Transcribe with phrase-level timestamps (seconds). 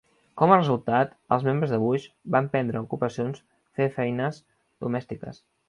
[0.41, 2.07] Com a resultat, els membres de Bush
[2.37, 3.45] van prendre ocupacions
[3.81, 4.43] fer feines
[4.87, 5.43] domèstiques.